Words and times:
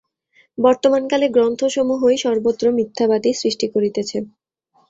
বর্তমানকালে 0.57 1.27
গ্রন্থসমূহই 1.29 2.17
সর্বত্র 2.17 2.65
মিথ্যাবাদী 2.77 3.31
সৃষ্টি 3.33 3.67
করিতেছে। 3.67 4.17